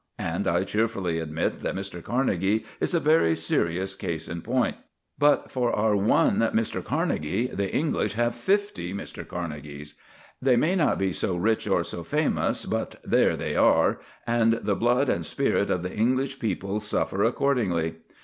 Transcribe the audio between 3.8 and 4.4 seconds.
case